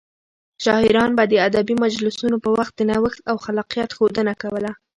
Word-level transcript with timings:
شاعران 0.63 1.11
به 1.17 1.23
د 1.27 1.33
ادبي 1.47 1.75
مجلسونو 1.83 2.37
په 2.43 2.49
وخت 2.57 2.73
د 2.77 2.81
نوښت 2.89 3.19
او 3.29 3.35
خلاقيت 3.45 3.89
ښودنه 3.97 4.33
کوله. 4.41 4.71